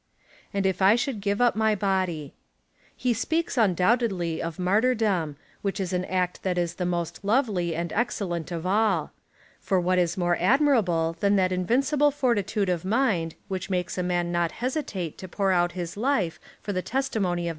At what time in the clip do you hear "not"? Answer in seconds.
14.31-14.53